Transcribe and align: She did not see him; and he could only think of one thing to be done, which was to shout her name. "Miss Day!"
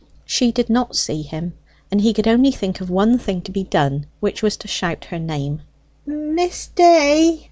She 0.25 0.51
did 0.51 0.67
not 0.67 0.95
see 0.95 1.21
him; 1.21 1.53
and 1.91 2.01
he 2.01 2.11
could 2.11 2.27
only 2.27 2.49
think 2.51 2.81
of 2.81 2.89
one 2.89 3.19
thing 3.19 3.39
to 3.41 3.51
be 3.51 3.63
done, 3.63 4.07
which 4.19 4.41
was 4.41 4.57
to 4.57 4.67
shout 4.67 5.05
her 5.05 5.19
name. 5.19 5.61
"Miss 6.07 6.69
Day!" 6.73 7.39